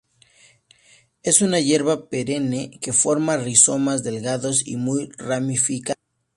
Es 1.21 1.43
una 1.43 1.59
hierba 1.59 2.09
perenne, 2.09 2.71
que 2.79 2.91
forma 2.91 3.37
rizomas 3.37 4.03
delgados 4.03 4.65
y 4.67 4.75
muy 4.77 5.11
ramificados. 5.15 6.01